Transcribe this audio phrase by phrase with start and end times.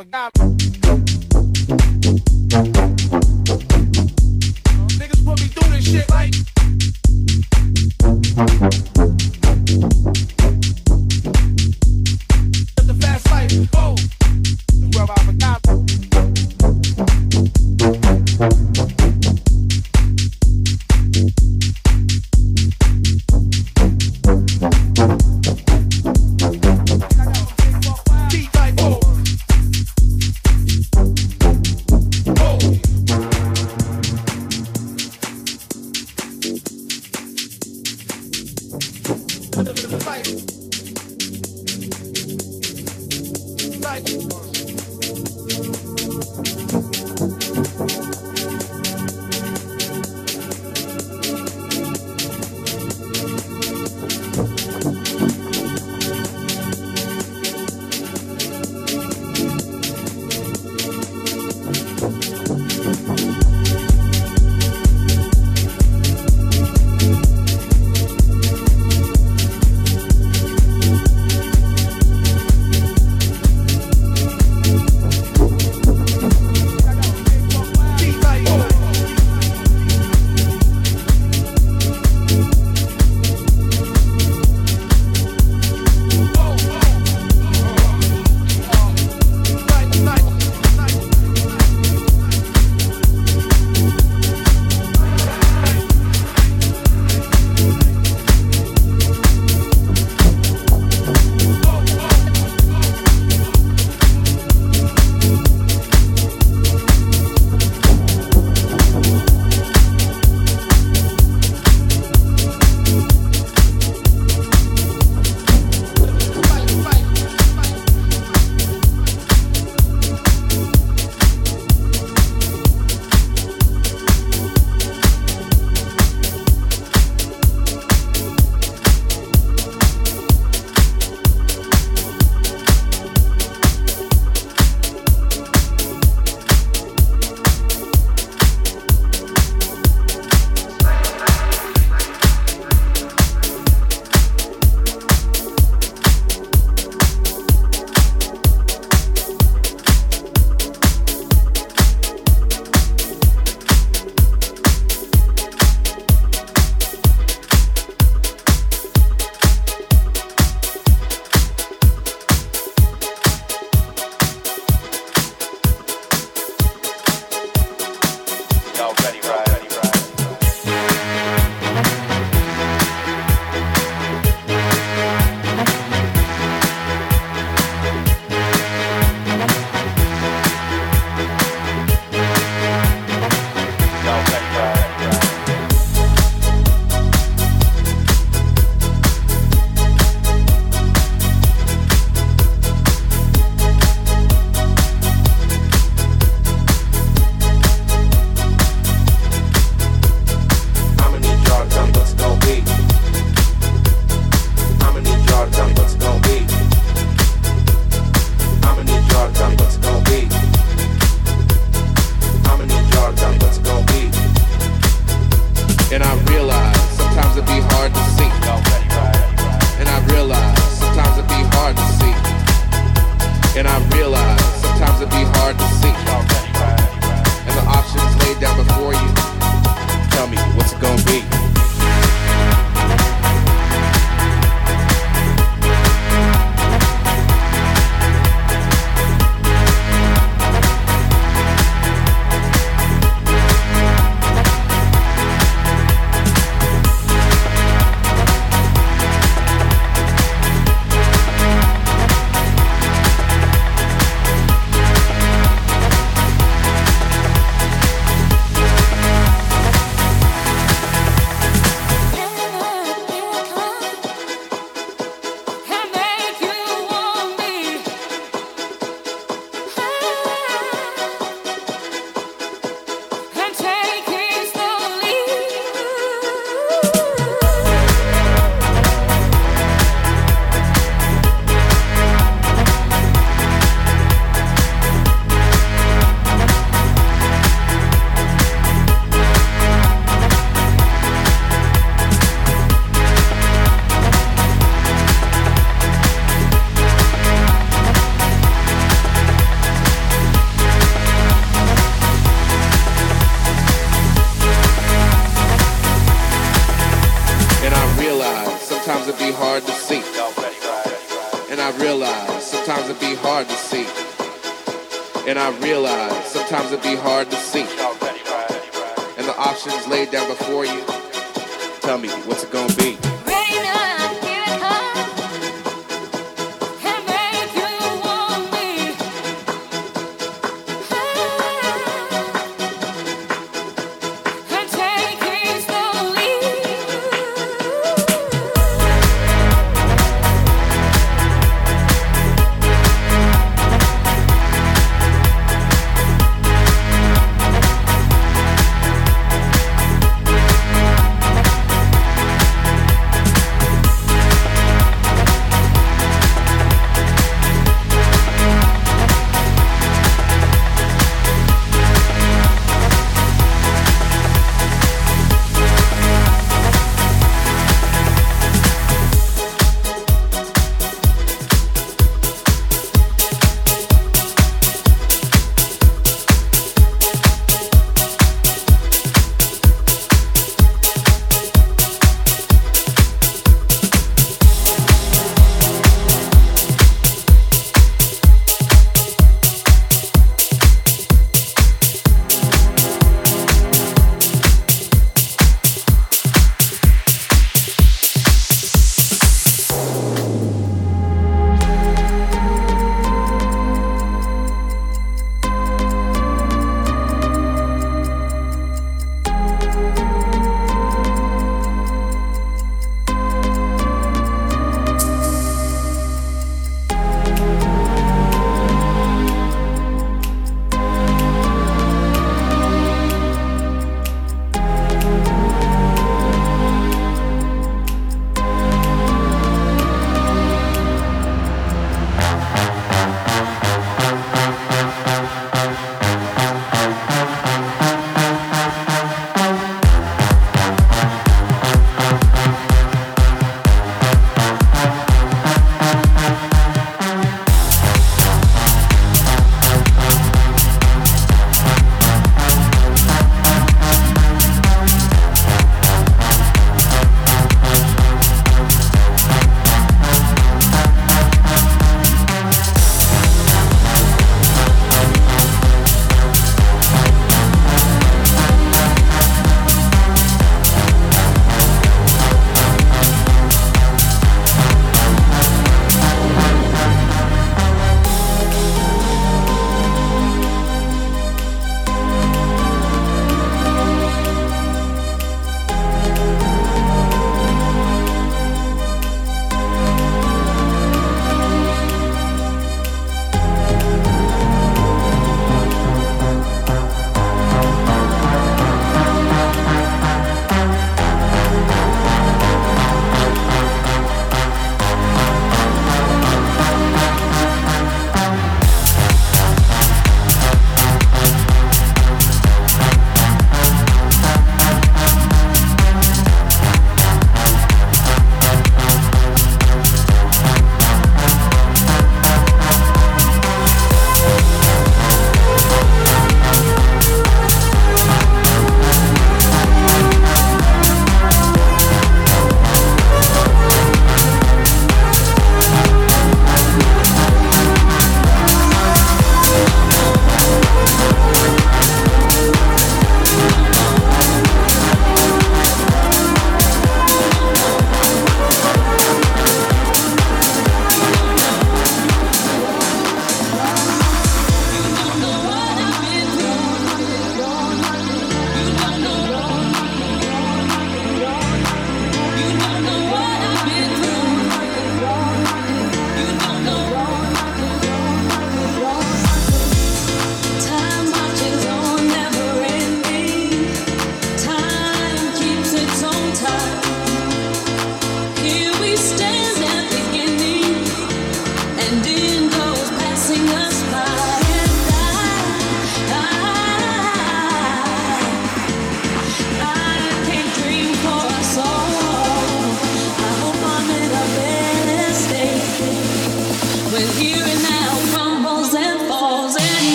[0.00, 0.37] I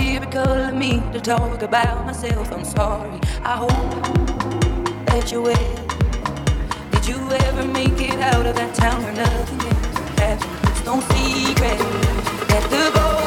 [0.00, 2.50] typical of me to talk about myself.
[2.52, 3.20] I'm sorry.
[3.42, 5.76] I hope that you will.
[6.92, 10.68] Did you ever make it out of that town or nothing else happened?
[10.70, 11.78] It's no secret
[12.48, 13.19] that the boy.